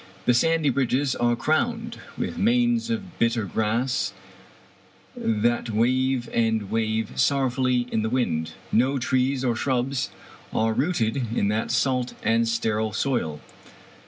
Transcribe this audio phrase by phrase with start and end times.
[0.25, 4.13] The sandy ridges are crowned with manes of bitter grass
[5.15, 8.53] that wave and wave sorrow fully in the wind.
[8.71, 10.09] No trees or shrubs
[10.51, 13.41] are rooted in that salt and sterile soil.